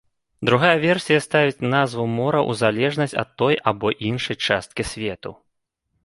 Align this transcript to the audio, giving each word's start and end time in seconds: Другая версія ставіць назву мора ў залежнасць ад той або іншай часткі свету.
Другая 0.49 0.77
версія 0.85 1.17
ставіць 1.25 1.65
назву 1.73 2.05
мора 2.13 2.39
ў 2.49 2.59
залежнасць 2.61 3.13
ад 3.23 3.29
той 3.41 3.59
або 3.73 3.87
іншай 4.09 4.37
часткі 4.47 4.87
свету. 4.93 5.35